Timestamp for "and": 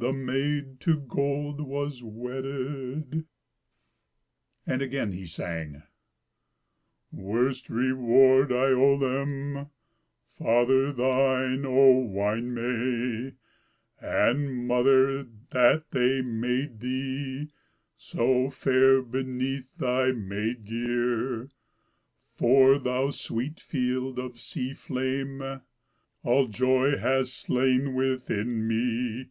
4.64-4.80, 14.00-14.68